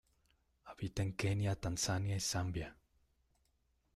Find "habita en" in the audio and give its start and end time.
0.65-1.13